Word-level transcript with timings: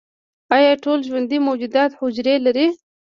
ایا 0.55 0.73
ټول 0.83 0.99
ژوندي 1.07 1.37
موجودات 1.47 1.91
حجرې 1.99 2.35
لري؟ 2.45 2.67